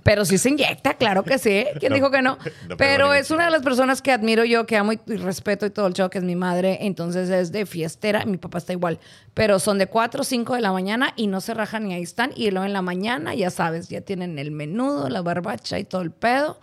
[0.04, 1.66] Pero sí se inyecta, claro que sí.
[1.80, 2.38] ¿Quién No, dijo que no?
[2.68, 5.00] no, pero pero bueno, es una de las personas que admiro yo, que amo y,
[5.08, 6.78] y respeto y todo el show, que es mi madre.
[6.82, 8.26] Entonces es de fiestera.
[8.26, 9.00] Mi papá está igual.
[9.34, 12.04] Pero son de 4 o 5 de la mañana y no se rajan y ahí
[12.04, 12.32] están.
[12.36, 16.02] Y luego en la mañana, ya sabes, ya tienen el menudo, la barbacha y todo
[16.02, 16.60] el pedo.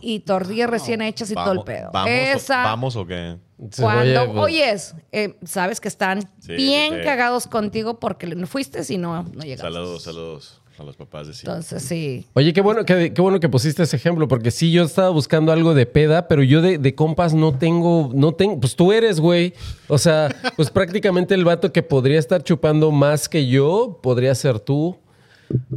[0.00, 1.90] Y tortillas recién hechas y todo el pedo.
[1.92, 3.36] Vamos, Esa, ¿Vamos o qué?
[3.70, 8.26] Sí, cuando oye, pues, oyes, eh, sabes que están Sí, bien sí, cagados contigo porque
[8.26, 9.62] no fuiste y no, no llegaste.
[9.62, 10.60] Saludos, saludos.
[10.76, 11.42] A los papás de sí.
[11.46, 12.26] Entonces, sí.
[12.34, 15.52] Oye, qué bueno que, qué bueno que pusiste ese ejemplo, porque sí, yo estaba buscando
[15.52, 19.20] algo de peda, pero yo de, de compas no tengo, no tengo, pues tú eres,
[19.20, 19.54] güey.
[19.86, 24.58] O sea, pues prácticamente el vato que podría estar chupando más que yo, podría ser
[24.58, 24.96] tú.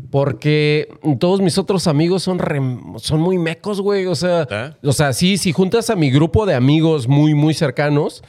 [0.10, 0.88] Porque
[1.20, 2.62] todos mis otros amigos son, re-
[2.98, 4.06] son muy mecos, güey.
[4.06, 8.24] O sea, o sea, sí, si juntas a mi grupo de amigos muy, muy cercanos,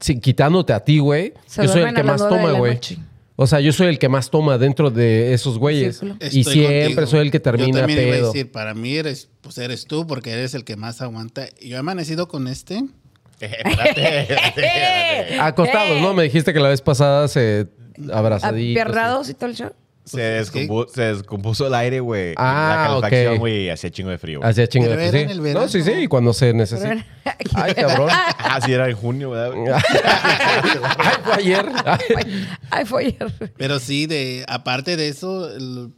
[0.00, 2.74] sí, quitándote a ti, güey, Se yo soy el que más toma, güey.
[2.74, 2.98] noche.
[3.36, 6.02] O sea, yo soy el que más toma dentro de esos güeyes.
[6.30, 7.06] Y siempre contigo.
[7.06, 8.32] soy el que termina Yo también iba a pedo.
[8.32, 11.46] decir, para mí eres, pues eres tú, porque eres el que más aguanta.
[11.62, 12.82] Yo he amanecido con este.
[15.40, 16.12] Acostados, ¿no?
[16.14, 17.68] Me dijiste que la vez pasada se
[18.12, 18.74] abrazaditos.
[18.74, 19.70] Piernados y todo el show.
[20.10, 22.34] Se, descompu- se descompuso el aire, güey.
[22.36, 24.40] Ah, la calefacción, güey, y hacía chingo de frío.
[24.42, 25.32] Hacía chingo de Pero era en sí.
[25.32, 25.60] el verano.
[25.66, 27.06] No, sí, sí, y cuando se necesita.
[27.54, 28.08] Ay, cabrón.
[28.10, 29.52] Ah, sí, era en junio, ¿verdad?
[30.98, 31.66] Ay, fue ayer.
[32.70, 33.52] Ay, fue ayer.
[33.56, 35.48] Pero sí, de, aparte de eso,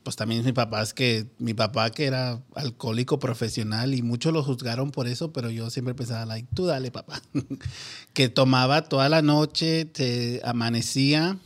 [0.03, 4.43] pues también mi papá es que, mi papá que era alcohólico profesional y muchos lo
[4.43, 7.21] juzgaron por eso, pero yo siempre pensaba, like, tú dale, papá.
[8.13, 11.39] que tomaba toda la noche, te amanecía,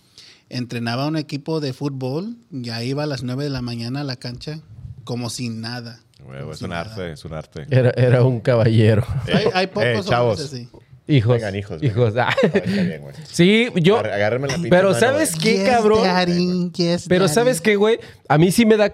[0.49, 4.17] entrenaba un equipo de fútbol, ya iba a las 9 de la mañana a la
[4.17, 4.61] cancha
[5.05, 6.01] como sin nada.
[6.23, 6.91] Como es sin un nada.
[6.91, 7.67] arte, es un arte.
[7.71, 9.05] Era, era un caballero.
[9.33, 10.41] Hay, hay pocos Eh, hombres chavos.
[10.41, 10.69] así.
[11.09, 11.35] Hijos.
[11.37, 12.15] Vengan, hijos, Hijos.
[12.15, 12.29] vengan.
[12.33, 12.37] Ah.
[12.43, 13.15] No, está bien, güey.
[13.31, 13.99] Sí, yo.
[13.99, 16.03] Agárrame la Pero mano, ¿sabes qué, Yes, cabrón?
[16.03, 17.35] daddy, yes, Pero daddy.
[17.35, 17.99] ¿sabes qué, güey?
[18.29, 18.93] A mí sí me da...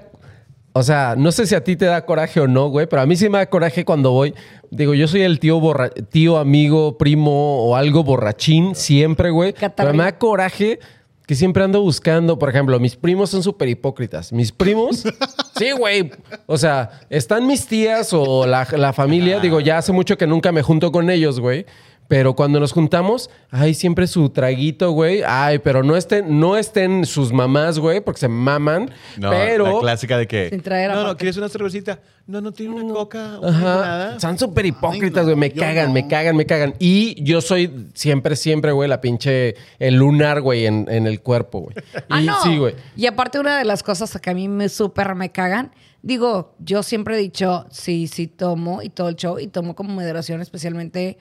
[0.74, 3.06] O sea, no sé si a ti te da coraje o no, güey, pero a
[3.06, 4.34] mí sí me da coraje cuando voy.
[4.70, 9.52] Digo, yo soy el tío borra tío, amigo, primo o algo borrachín siempre, güey.
[9.52, 9.96] Pero Catarrín.
[9.98, 10.80] me da coraje
[11.26, 14.32] que siempre ando buscando, por ejemplo, mis primos son súper hipócritas.
[14.32, 15.04] Mis primos,
[15.56, 16.10] sí, güey.
[16.46, 19.40] O sea, están mis tías o la, la familia.
[19.40, 21.66] Digo, ya hace mucho que nunca me junto con ellos, güey.
[22.08, 25.22] Pero cuando nos juntamos, hay siempre su traguito, güey.
[25.26, 28.90] Ay, pero no estén, no estén sus mamás, güey, porque se maman.
[29.16, 29.76] No, pero.
[29.76, 30.50] la clásica de que.
[30.50, 31.18] Sin traer no, no, aparte.
[31.20, 32.00] ¿quieres una cervecita?
[32.26, 33.38] No, no tiene una coca.
[33.38, 33.58] una Ajá.
[33.58, 34.20] limonada.
[34.20, 35.36] Son súper hipócritas, Ay, güey.
[35.36, 35.92] no, me cagan, no.
[35.94, 36.74] me cagan, me cagan.
[36.78, 39.54] Y yo soy siempre, siempre, güey, la pinche.
[39.78, 41.76] El lunar, güey, en, en el cuerpo, güey.
[42.10, 42.42] Ah, Y no.
[42.42, 42.74] sí, güey.
[42.94, 46.82] Y aparte, una de las cosas que a mí me súper me cagan, digo, yo
[46.82, 51.16] siempre he dicho, sí, sí tomo y todo el show, y tomo como moderación, especialmente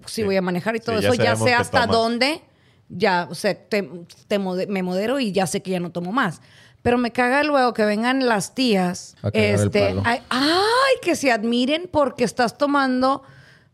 [0.00, 0.24] pues, si Sí.
[0.24, 1.96] voy a manejar y todo eso, ya sé hasta tomas.
[1.96, 2.42] dónde,
[2.88, 3.88] ya, o sea, te-
[4.28, 6.40] te mode- me modero y ya sé que ya no tomo más.
[6.82, 10.02] Pero me caga luego que vengan las tías, A cagar el este, palo.
[10.04, 13.22] ay, ay, que se admiren porque estás tomando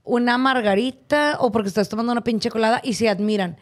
[0.02, 3.56] una margarita o porque estás tomando una pinche colada y se admiran.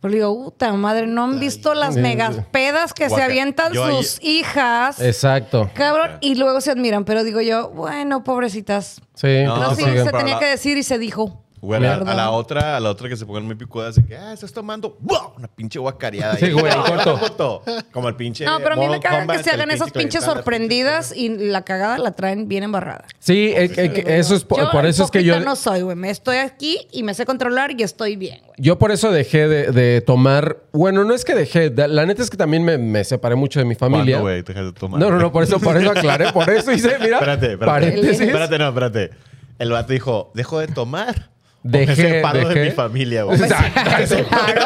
[0.00, 4.18] Pero digo, puta madre, ¿no han visto las megas pedas que se avientan Yo sus
[4.22, 5.00] hijas?
[5.00, 5.70] Exacto.
[5.74, 9.00] Cabrón, y luego se admiran, pero digo yo, bueno, pobrecitas.
[9.14, 9.44] Sí.
[9.44, 11.41] No, Pero pues, sí, se tenía la- que decir y se dijo.
[11.62, 12.08] Güey, a la, Perdón.
[12.08, 14.52] a la otra, a la otra que se pongan muy picudas de que, ah, estás
[14.52, 15.34] tomando ¡wow!
[15.38, 16.36] una pinche guacareada.
[16.36, 17.62] Sí, güey, en corto.
[17.92, 18.44] Como el pinche.
[18.44, 21.62] No, pero a mí me caga que se hagan esas pinche pinches sorprendidas y la
[21.62, 23.04] cagada la traen bien embarrada.
[23.20, 25.38] Sí, eh, eh, que eso es por, Yo por eso es que yo.
[25.38, 25.94] no soy, güey.
[25.94, 28.56] Me estoy aquí y me sé controlar y estoy bien, güey.
[28.58, 30.64] Yo por eso dejé de, de tomar.
[30.72, 31.70] Bueno, no es que dejé.
[31.70, 34.16] La neta es que también me, me separé mucho de mi familia.
[34.16, 34.42] ¿Cuándo, güey?
[34.42, 35.00] Dejas de tomar.
[35.00, 37.18] No, no, no, por eso, por eso aclaré, por eso hice, mira.
[37.18, 37.66] Espérate, espérate.
[37.66, 38.20] Paréntesis.
[38.20, 39.10] Espérate, no, espérate.
[39.60, 41.31] El vato dijo, dejo de tomar.
[41.62, 43.40] Dejé, me separo de mi familia, güey.
[43.40, 44.24] Exacto.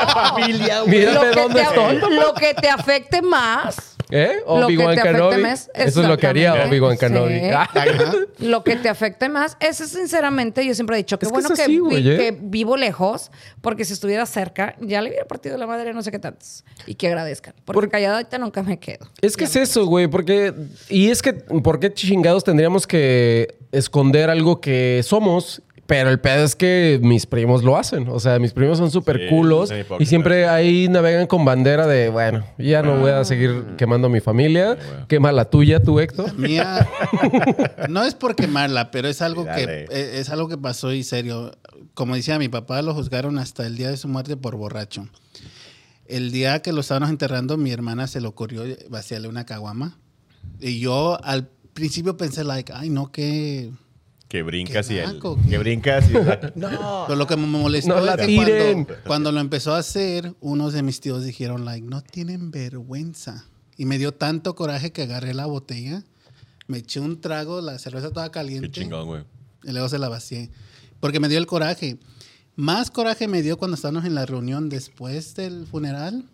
[0.09, 0.98] Familia, güey.
[0.98, 1.98] Mírame dónde estoy.
[1.98, 3.96] lo que te afecte más.
[4.11, 4.37] ¿Eh?
[4.46, 5.42] Lo que Obi-Wan Kenobi.
[5.42, 6.66] más, Eso es lo que haría.
[6.66, 7.40] Obi-Wan Kenobi.
[7.40, 7.46] Sí.
[7.52, 7.68] Ah.
[8.38, 11.48] Lo que te afecte más, ese sinceramente yo siempre he dicho que Es que bueno
[11.54, 12.16] que, así, ¿eh?
[12.16, 16.12] que vivo lejos, porque si estuviera cerca ya le hubiera partido la madre no sé
[16.12, 16.64] qué tantos.
[16.87, 17.54] Y que agradezcan.
[17.64, 19.09] Porque Por- callada ahorita nunca me quedo.
[19.20, 20.54] Es que es eso, güey, porque...
[20.88, 25.62] Y es que, ¿por qué chingados tendríamos que esconder algo que somos?
[25.87, 28.09] Pero el pedo es que mis primos lo hacen.
[28.09, 29.72] O sea, mis primos son súper Sí, culos.
[30.01, 34.11] Y siempre ahí navegan con bandera de, bueno, ya no voy a seguir quemando a
[34.11, 34.77] mi familia.
[35.09, 36.37] Quema la tuya, tú, Héctor.
[36.37, 36.88] Mía,
[37.88, 39.85] no es por quemarla, pero es algo que Dale.
[39.85, 41.53] eh, es algo que pasó y serio.
[41.94, 45.09] Como decía mi papá, lo juzgaron hasta el día de su muerte por borracho.
[46.07, 49.99] El día que lo estábamos enterrando, mi hermana se le ocurrió vaciarle una caguama.
[50.61, 53.70] Y yo al principio pensé, like, ay, no, que...
[54.29, 55.21] Que brincas Qué y el.
[55.49, 56.15] Que brincas y.
[56.59, 57.05] no.
[57.07, 58.85] Pero lo que me molestó No la es que tiren.
[58.85, 63.45] cuando, cuando lo empezó a hacer, unos de mis tíos dijeron, like, no tienen vergüenza.
[63.77, 66.03] Y me dio tanto coraje que agarré la botella,
[66.67, 68.71] me eché un trago, la cerveza toda caliente.
[68.71, 69.25] Qué chingón, güey.
[69.62, 70.51] Y luego se la vacié.
[70.99, 71.99] Porque me dio el coraje.
[72.57, 76.25] Más coraje me dio cuando estábamos en la reunión después del funeral,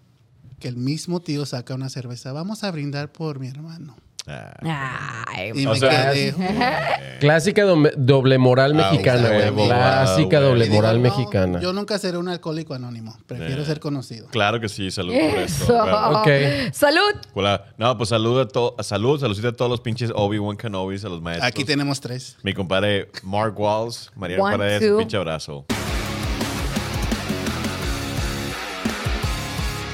[0.60, 2.32] que el mismo tío saca una cerveza.
[2.32, 3.96] Vamos a brindar por mi hermano.
[4.24, 6.32] Ah, Ay, Y O me sea, quedé.
[7.20, 11.60] Clásica doble moral Ah, mexicana, güey, Clásica doble digo, moral no, mexicana.
[11.60, 13.16] Yo nunca seré un alcohólico anónimo.
[13.26, 13.66] Prefiero Eh.
[13.66, 14.28] ser conocido.
[14.28, 15.64] claro que sí, salud por eso.
[15.64, 15.74] Eso.
[16.22, 16.64] güey.
[16.66, 16.72] Ok.
[16.72, 17.12] Salud.
[17.34, 17.64] Hola.
[17.78, 18.86] No, pues salud a todos.
[18.86, 21.48] Salud, saludcita a todos los pinches Obi-Wan Kenobis, a los maestros.
[21.48, 22.36] Aquí tenemos tres.
[22.44, 25.66] Mi compadre Mark Walls, Mariano One, Paredes, pinche abrazo.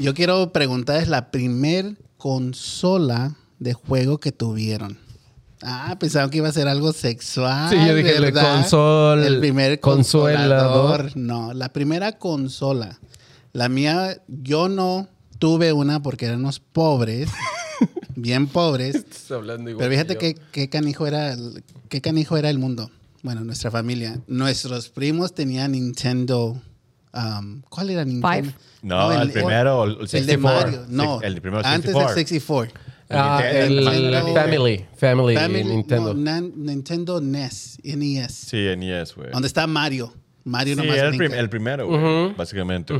[0.00, 4.98] Yo quiero preguntarles la primer consola de juego que tuvieron.
[5.62, 7.70] Ah, pensaba que iba a ser algo sexual.
[7.70, 8.62] Sí, yo dije, el ¿verdad?
[8.64, 11.16] consol- El primer consolador.
[11.16, 12.98] No, la primera consola.
[13.52, 17.28] La mía, yo no tuve una porque éramos pobres.
[18.14, 18.94] bien pobres.
[18.96, 22.58] Estás hablando igual Pero fíjate que qué, qué canijo era el, qué canijo era el
[22.58, 22.90] mundo.
[23.24, 24.20] Bueno, nuestra familia.
[24.28, 26.60] Nuestros primos tenían Nintendo.
[27.12, 28.28] um, ¿Cuál era Nintendo?
[28.50, 28.54] Five.
[28.82, 30.62] No, el primero, el El de 64.
[30.70, 30.86] Mario.
[30.88, 32.14] No, el primero, antes 64.
[32.14, 32.80] del 64.
[33.10, 33.84] Ah, el,
[34.34, 34.84] Family.
[34.96, 36.12] Family, Family- Nintendo.
[36.14, 37.78] no, nan- Nintendo NES.
[37.82, 38.32] NES.
[38.34, 39.30] Sí, NES, güey.
[39.30, 40.12] Donde está Mario.
[40.44, 41.28] Mario Sí, nomás era el, brinca.
[41.30, 42.94] prim- el primero, güey, básicamente.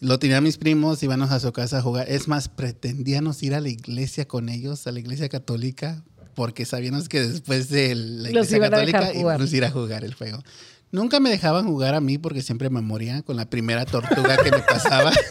[0.00, 2.08] Lo tenían mis primos, íbamos a su casa a jugar.
[2.10, 6.02] Es más, pretendíamos ir a la iglesia con ellos, a la iglesia católica,
[6.34, 10.42] porque sabíamos que después de la iglesia católica íbamos a ir a jugar el juego.
[10.90, 14.50] Nunca me dejaban jugar a mí porque siempre me moría con la primera tortuga que
[14.50, 15.10] me pasaba.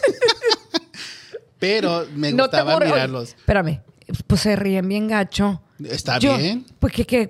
[1.58, 3.30] Pero me No gustaba mirarlos.
[3.30, 3.80] Espérame.
[4.26, 5.62] Pues se ríen bien gacho.
[5.82, 6.64] Está Yo- bien.
[6.78, 7.28] Pues que, que-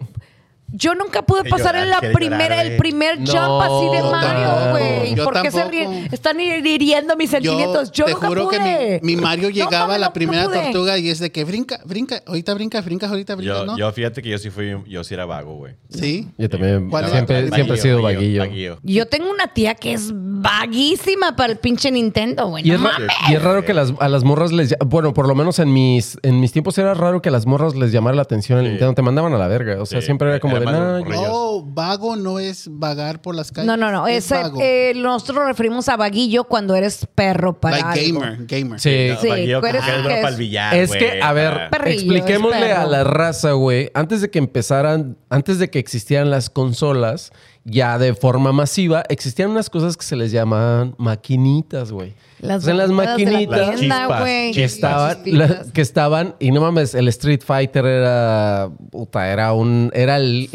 [0.73, 2.79] yo nunca pude pasar llorar, en la primera, llorar, el güey.
[2.79, 5.15] primer No, jump así de Mario, güey.
[5.15, 6.09] Yo ¿Por qué se ríen?
[6.13, 7.93] Están hiriendo mis sentimientos.
[7.93, 8.59] Yo, te nunca juro pude.
[8.59, 10.63] que mi, mi Mario No, llegaba a la no- primera no pude.
[10.65, 13.77] tortuga y es de que brinca, brinca, ahorita brinca, brinca, ahorita brinca, Yo, ¿no?
[13.79, 15.75] yo fíjate que yo sí fui, yo sí era vago, güey.
[15.91, 16.29] sí.
[16.39, 16.89] Yo también.
[16.91, 18.79] ¿Cuál era Siempre, siempre he sido vaguillo.
[18.83, 22.67] Yo tengo una tía que es vaguísima para el pinche Nintendo, güey.
[22.67, 24.75] Y No es, y raro que las, a las morras les...
[24.85, 27.75] Bueno, por lo menos en mis, en mis tiempos era raro que a las morras
[27.75, 28.65] les llamara la atención el.
[28.73, 28.95] Nintendo.
[28.95, 29.81] Te mandaban a la verga.
[29.81, 33.67] O sea, siempre era como No, vago no es vagar por las calles.
[33.67, 34.07] No, no, no.
[34.07, 34.59] Es Ese, vago.
[34.63, 38.21] eh, nosotros nos referimos a vaguillo cuando eres perro para like algo.
[38.21, 38.81] gamer, gamer.
[38.81, 39.09] Sí.
[39.11, 40.27] No, Sí, vaguillo, tú eres- que es ¿qué para es?
[40.29, 42.81] el billar, Es güey, que, a ver, Perrillo, expliquémosle es perro.
[42.81, 47.33] a la raza, güey, antes de que empezaran, antes de que existieran las consolas,
[47.65, 52.15] ya de forma masiva, existían unas cosas que se les llamaban maquinitas, güey.
[52.43, 54.53] Las O sea, en las de la maquinitas tienda, güey.
[54.53, 59.91] que estaban, la- que estaban, y no mames, el Street Fighter era, puta, era un,
[59.95, 60.51] era el,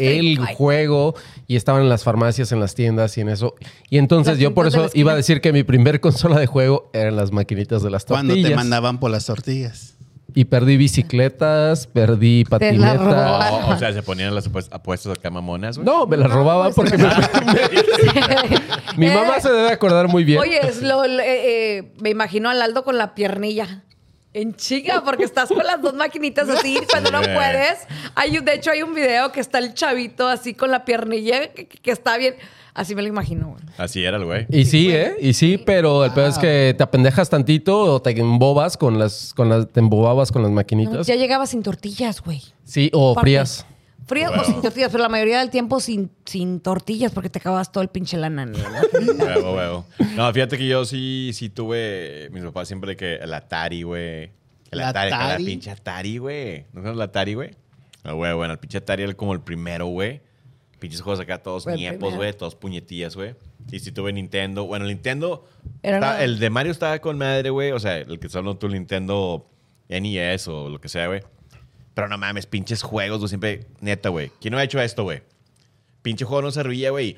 [0.54, 1.14] juego
[1.46, 3.54] y estaban en las farmacias, en las tiendas y en eso.
[3.88, 6.90] Y entonces Las yo por eso iba a decir que mi primer consola de juego
[6.92, 8.50] eran las maquinitas de las Cuando tortillas.
[8.50, 9.94] te mandaban por las tortillas.
[10.34, 13.50] Y perdí bicicletas, perdí patinetas.
[13.50, 15.86] Oh, o sea, se ponían las apuest- apuestas acá mamonas, güey.
[15.86, 17.08] No, me las robaba pues, porque me-
[18.96, 19.40] mi mamá Eh.
[19.40, 20.38] se debe acordar muy bien.
[20.38, 23.82] Oye, es lo- lo- eh, eh, me imagino al Aldo con la piernilla.
[24.34, 27.30] En chica, porque estás con las dos maquinitas así cuando no Sí.
[27.34, 27.78] puedes.
[28.14, 31.48] Hay, un- de hecho, hay un video que está el chavito así con la piernilla
[31.52, 32.34] que, que está bien.
[32.78, 33.62] Así me lo imagino, güey.
[33.76, 34.46] Así era el güey.
[34.50, 35.16] Y sí, ¿eh?
[35.20, 39.34] Y sí, pero el peor es que te apendejas tantito o te embobas con las,
[39.34, 41.06] con las, te embobabas con las No, maquinitas.
[41.06, 42.40] ya llegaba sin tortillas, güey.
[42.62, 43.24] Sí, o Aparte.
[43.26, 43.66] frías.
[44.06, 47.72] Frías o sin tortillas, pero la mayoría del tiempo sin, sin tortillas porque te acabas
[47.72, 48.46] todo el pinche lana.
[48.46, 48.56] ¿no?
[49.18, 49.84] Huevo, huevo.
[50.16, 52.28] No, fíjate que yo sí, sí tuve.
[52.32, 54.30] Mis papás siempre que el Atari, güey.
[54.70, 55.42] El ¿La Atari, Atari?
[55.44, 56.64] la pinche Atari, güey.
[56.72, 57.50] ¿No sabes el Atari, güey?
[58.04, 60.20] Ah, güey, bueno, el pinche Atari era como el primero, güey.
[60.78, 63.34] Pinches juegos acá todos Fue niepos, güey, todos puñetillas, güey.
[63.70, 64.64] Y sí tuve Nintendo.
[64.64, 65.46] Bueno, el Nintendo.
[65.82, 67.72] El de Mario estaba con madre, güey.
[67.72, 69.46] O sea, el que está hablando el Nintendo
[69.88, 71.22] NES o lo que sea, güey.
[71.94, 73.28] Pero no mames, pinches juegos, güey.
[73.28, 74.30] Siempre, neta, güey.
[74.40, 75.22] ¿Quién no ha hecho esto, güey?
[76.02, 77.16] Pinche juego no se ría, güey.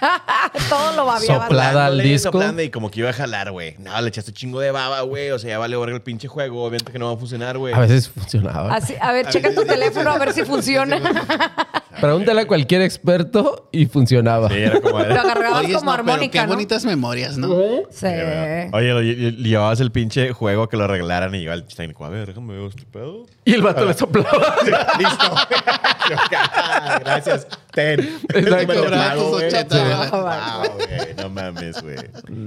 [0.68, 1.44] todo lo babiaba.
[1.44, 2.32] Soplada al disco.
[2.32, 3.76] soplando y como que iba a jalar, güey.
[3.78, 5.30] No, le echaste chingo de baba, güey.
[5.30, 6.62] O sea, ya vale verga el pinche juego.
[6.64, 7.74] Obviamente que no va a funcionar, güey.
[7.74, 8.74] A veces funcionaba.
[8.74, 10.98] Así- a ver, checa tu teléfono a ver si funciona.
[12.00, 14.48] Pregúntale a cualquier experto y funcionaba.
[14.48, 14.98] Sí, era como...
[14.98, 16.52] Lo agarrabas Oye, como no, pero armónica, qué ¿no?
[16.54, 17.48] bonitas memorias, ¿no?
[17.90, 18.06] Sí.
[18.72, 22.04] Oye, lo- le llevabas el pinche juego a que lo arreglaran y iba el técnico.
[22.04, 23.26] A ver, déjame ver este pedo.
[23.44, 24.28] Y el vato le soplaba.
[24.98, 25.34] Listo.
[26.12, 27.46] Ah, Gracias.
[27.72, 28.00] Ten.
[28.00, 28.66] Exacto.
[28.66, 29.46] Me lo Cobraba pago, tus güey.
[29.46, 30.10] 80 Sí.
[30.10, 31.14] Wow, güey.
[31.16, 31.96] No mames, güey.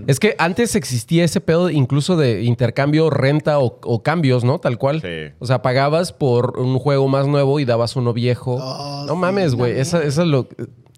[0.07, 4.59] Es que antes existía ese pedo incluso de intercambio, renta o, o cambios, ¿no?
[4.59, 5.01] Tal cual.
[5.01, 5.33] Sí.
[5.39, 8.55] O sea, pagabas por un juego más nuevo y dabas uno viejo.
[8.61, 9.79] Oh, no sí, mames, güey.
[9.79, 10.47] Eso es lo,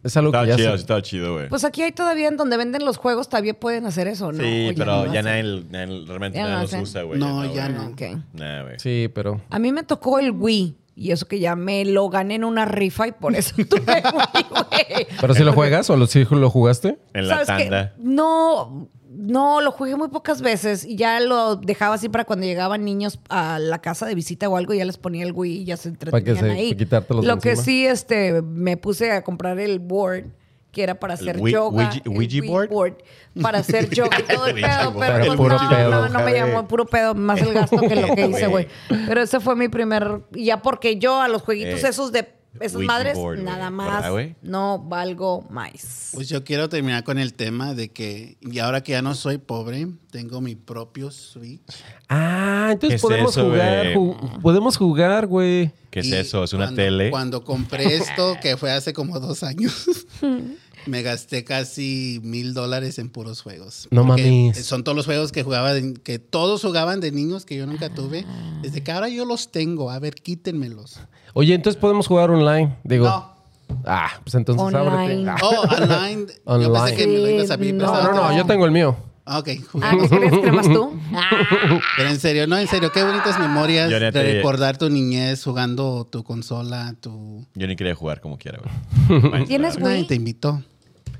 [0.03, 1.49] es algo que Estaba ya chido, se- sí estaba chido, güey.
[1.49, 4.43] Pues aquí hay todavía en donde venden los juegos, todavía pueden hacer eso, ¿no?
[4.43, 6.81] Sí, pero no ya nadie, nadie- realmente Ya nadie no los hacen.
[6.83, 7.19] usa, güey.
[7.19, 7.77] No, ya güey.
[7.79, 7.87] no.
[7.91, 8.01] Ok.
[8.33, 8.75] Nah, güey.
[8.79, 9.41] Sí, pero...
[9.49, 10.77] A mí me tocó el Wii.
[10.97, 14.45] Y eso que ya me lo gané en una rifa y por eso tuve Wii,
[14.49, 15.07] güey.
[15.19, 16.97] ¿Pero si lo juegas o lo, sí lo jugaste?
[17.13, 17.93] En la tanda.
[17.97, 22.83] No, no, lo jugué muy pocas veces y ya lo dejaba así para cuando llegaban
[22.85, 25.77] niños a la casa de visita o algo, ya les ponía el Wii y ya
[25.77, 26.69] se Para que entretenían se- ahí.
[26.73, 30.25] para quitártelos de lo que sí, este, me puse a comprar el board
[30.71, 31.89] que era para hacer Wii- yoga.
[31.89, 32.95] Ouija- el Ouija board?
[33.41, 35.89] para hacer yoga y todo el pedo, pero pues puro no, pedo.
[35.89, 38.67] no, no me llamó puro pedo, más el gasto que lo que hice, güey.
[39.07, 42.23] Pero ese fue mi primer, ya porque yo a los jueguitos Eh, esos de
[42.59, 44.05] esas Ouija madres, board, nada más
[44.41, 46.11] no valgo más.
[46.13, 49.37] Pues yo quiero terminar con el tema de que, y ahora que ya no soy
[49.37, 51.61] pobre, tengo mi propio Switch.
[52.09, 53.85] Ah, ¿Qué entonces es podemos eso, jugar.
[53.93, 55.71] ju- podemos jugar, güey.
[55.91, 56.43] ¿Qué es Y eso?
[56.43, 57.09] ¿Es una cuando- tele?
[57.09, 59.87] Cuando compré esto, que fue hace como dos años,
[60.85, 63.87] me gasté casi mil dólares en puros juegos.
[63.91, 64.65] No mames.
[64.65, 67.93] Son todos los juegos que jugaba, de- que todos jugaban de niños que yo nunca
[67.93, 68.25] tuve.
[68.61, 69.89] Desde que ahora yo los tengo.
[69.91, 70.99] A ver, quítenmelos.
[71.33, 72.75] Oye, entonces podemos jugar online.
[72.83, 73.05] Digo.
[73.07, 73.35] No.
[73.83, 74.87] Ah, pues entonces Online.
[74.89, 75.29] ábrete.
[75.29, 75.35] Ah.
[75.41, 76.25] Oh, online.
[76.45, 76.73] Yo Online.
[76.79, 78.95] pensé que me lo ibas a pedir No, no, no, yo tengo el mío.
[79.27, 79.49] Ah, Ok,
[79.81, 80.93] Ah, ¿qué que más tú?
[81.97, 86.05] Pero en serio, no, en serio, qué bonitas memorias Yo de recordar tu niñez jugando
[86.05, 87.43] tu consola, tu...
[87.55, 88.59] Yo ni quería jugar como quiera,
[89.09, 89.45] güey.
[89.47, 90.07] ¿Tienes Nadie Wii?
[90.07, 90.61] te invitó.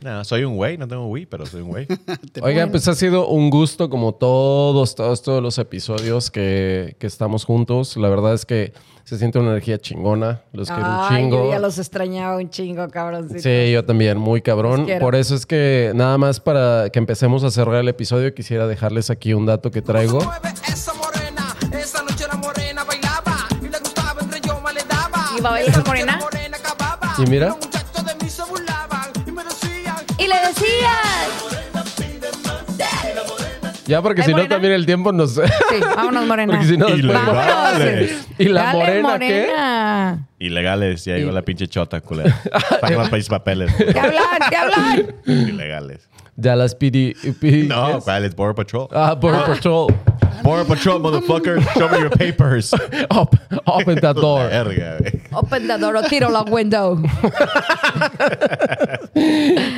[0.05, 1.87] No, soy un güey, no tengo Wii, pero soy un güey.
[2.43, 7.43] Oigan, pues ha sido un gusto como todos, todos, todos los episodios que, que estamos
[7.43, 7.97] juntos.
[7.97, 8.71] La verdad es que
[9.03, 10.43] se siente una energía chingona.
[10.53, 11.45] Los quiero un Ay, chingo.
[11.45, 13.39] yo ya los extrañaba un chingo, cabroncito.
[13.39, 14.85] Sí, yo también, muy cabrón.
[14.99, 19.09] Por eso es que nada más para que empecemos a cerrar el episodio, quisiera dejarles
[19.09, 20.19] aquí un dato que traigo.
[20.19, 20.25] Y
[23.69, 25.25] le gustaba entre yo más le daba.
[25.35, 26.19] ¿Y va a bailar morena?
[27.17, 27.55] Y mira.
[30.47, 31.55] Decías.
[33.87, 34.55] Ya, porque ¿Ay, si no morena?
[34.55, 35.35] también el tiempo nos...
[35.35, 35.41] Sí,
[35.95, 36.53] vámonos, morena.
[36.53, 38.27] porque si no después- Ilegales.
[38.39, 39.47] ¿Y la Dale, morena qué?
[40.37, 42.41] Ilegales, ya llegó la pinche chota, culera.
[42.81, 43.73] Paga los países papeles.
[43.75, 44.23] ¿Qué hablan?
[44.49, 45.15] ¿Qué hablan?
[45.25, 46.09] Ilegales.
[46.35, 47.15] Dallas PD...
[47.39, 48.01] PD No.
[48.01, 48.87] ¿cuál es Border Patrol?
[48.91, 49.87] Ah, Border Patrol.
[50.43, 51.61] Border Patrol, motherfucker.
[51.75, 52.73] Show me your papers.
[53.09, 54.39] Up, open that door.
[54.49, 54.99] Verga.
[55.31, 57.01] Open the door or tiro la window.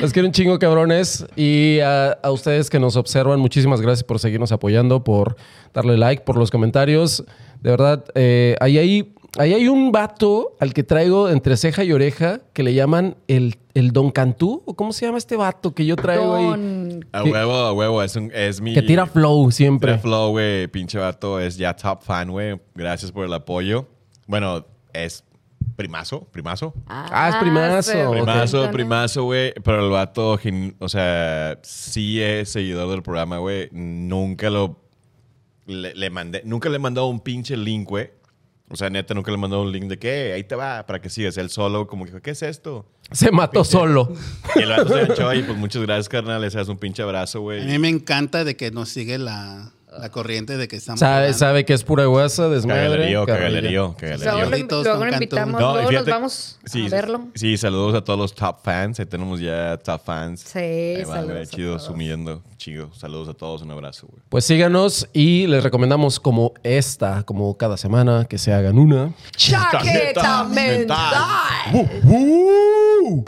[0.00, 1.24] Los quiero un chingo, cabrones.
[1.36, 5.36] Y a, a ustedes que nos observan, muchísimas gracias por seguirnos apoyando, por
[5.72, 7.24] darle like, por los comentarios.
[7.60, 11.92] De verdad, eh, ahí, hay, ahí hay un vato al que traigo entre ceja y
[11.92, 14.62] oreja que le llaman el, el Don Cantú.
[14.64, 16.44] ¿O cómo se llama este vato que yo traigo ahí?
[16.46, 18.02] Don- A huevo, a huevo.
[18.02, 18.74] Es, un, es mi...
[18.74, 19.92] Que tira flow siempre.
[19.92, 20.66] Tira flow, güey.
[20.68, 22.60] Pinche vato es ya top fan, güey.
[22.74, 23.86] Gracias por el apoyo.
[24.26, 25.24] Bueno, es
[25.76, 26.74] primazo, primazo.
[26.88, 27.82] Ah, es primazo.
[27.92, 28.12] se- Ok.
[28.14, 29.52] Primazo, primazo, güey.
[29.62, 30.38] Pero el vato,
[30.80, 33.68] o sea, sí es seguidor del programa, güey.
[33.72, 34.80] Nunca lo.
[35.66, 36.42] Le, le mandé.
[36.44, 38.10] Nunca le he mandado un pinche link, güey.
[38.70, 41.08] O sea, neta, nunca le mandado un link de que ahí te va para que
[41.08, 41.36] sigas.
[41.38, 42.86] Él solo, como que, ¿qué es esto?
[43.10, 44.12] Se mató solo.
[44.56, 46.40] Y el vato se echó y pues muchas gracias, carnal.
[46.42, 47.64] Les das un pinche abrazo, A güey.
[47.64, 51.00] mí me encanta de que nos sigue la, la corriente de que estamos...
[51.00, 51.38] Sabe, hablando.
[51.38, 52.84] sabe que es pura guasa, desmadre.
[52.84, 54.24] Cagalerío, cagalerío, cagalerío.
[54.24, 57.20] Luego, lo- Saluditos, luego lo invitamos, No, luego nos fíjate- vamos sí, a verlo.
[57.34, 59.00] Sí, saludos a todos los top fans.
[59.00, 60.40] Ahí tenemos ya top fans.
[60.40, 61.84] Sí, Ahí va, saludos güey, a Chido, todos.
[61.84, 62.42] sumiendo.
[62.56, 62.90] Chido.
[62.94, 63.62] Saludos a todos.
[63.62, 64.22] Un abrazo, güey.
[64.28, 69.12] Pues síganos y les recomendamos como esta, como cada semana, que se hagan una.
[69.36, 71.88] Chaqueta mental.
[72.04, 73.24] ¡Woo!